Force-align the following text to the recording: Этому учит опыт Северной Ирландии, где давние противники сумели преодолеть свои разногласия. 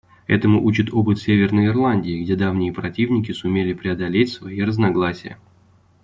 Этому 0.25 0.65
учит 0.65 0.91
опыт 0.91 1.19
Северной 1.19 1.67
Ирландии, 1.67 2.23
где 2.23 2.35
давние 2.35 2.73
противники 2.73 3.33
сумели 3.33 3.73
преодолеть 3.73 4.31
свои 4.33 4.59
разногласия. 4.61 5.37